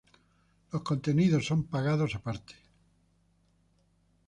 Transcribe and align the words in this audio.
Los 0.71 0.81
contenidos 0.81 1.45
son 1.45 1.65
pagados 1.65 2.15
aparte. 2.15 2.55